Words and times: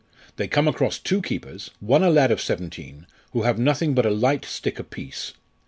They 0.37 0.47
come 0.47 0.67
across 0.67 0.97
two 0.97 1.21
keepers, 1.21 1.69
one 1.79 2.01
a 2.01 2.09
lad 2.09 2.31
of 2.31 2.41
seventeen, 2.41 3.05
who 3.33 3.43
have 3.43 3.59
nothing 3.59 3.93
but 3.93 4.03
a 4.07 4.09
light 4.09 4.45
stick 4.45 4.79
apiece. 4.79 5.33